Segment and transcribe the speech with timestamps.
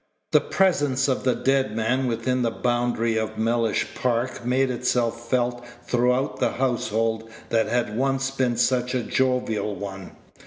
[0.31, 5.63] The presence of the dead man within the boundary of Mellish Park made itself felt
[5.83, 10.15] throughout the household that had once been such a jovial one.